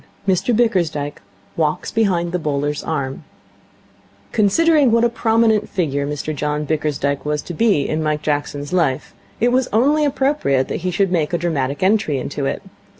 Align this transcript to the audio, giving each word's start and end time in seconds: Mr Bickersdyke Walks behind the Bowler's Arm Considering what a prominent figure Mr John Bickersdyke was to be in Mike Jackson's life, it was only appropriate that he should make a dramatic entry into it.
Mr 0.27 0.51
Bickersdyke 0.51 1.21
Walks 1.55 1.91
behind 1.91 2.31
the 2.31 2.39
Bowler's 2.39 2.83
Arm 2.83 3.23
Considering 4.31 4.89
what 4.91 5.03
a 5.03 5.09
prominent 5.09 5.69
figure 5.69 6.07
Mr 6.07 6.35
John 6.35 6.65
Bickersdyke 6.65 7.23
was 7.23 7.43
to 7.43 7.53
be 7.53 7.87
in 7.87 8.01
Mike 8.01 8.23
Jackson's 8.23 8.73
life, 8.73 9.13
it 9.39 9.51
was 9.51 9.67
only 9.71 10.03
appropriate 10.03 10.69
that 10.69 10.77
he 10.81 10.89
should 10.89 11.11
make 11.11 11.33
a 11.33 11.37
dramatic 11.37 11.83
entry 11.83 12.17
into 12.17 12.47
it. 12.47 12.63